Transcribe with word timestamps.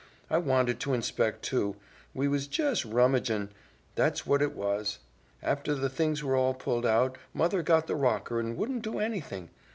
I 0.31 0.39
wanted 0.39 0.79
to 0.79 0.95
inspect, 0.95 1.43
too. 1.43 1.75
We 2.15 2.27
was 2.27 2.49
jes' 2.57 2.85
rummagin' 2.87 3.49
that's 3.93 4.25
what 4.25 4.41
it 4.41 4.53
was. 4.53 4.97
After 5.43 5.75
the 5.75 5.89
things 5.89 6.23
were 6.23 6.35
all 6.35 6.55
pulled 6.55 6.87
out, 6.87 7.19
mother 7.35 7.61
got 7.61 7.85
the 7.85 7.95
rocker 7.95 8.39
and 8.39 8.57
wouldn't 8.57 8.81
do 8.81 8.97
anything. 8.97 9.51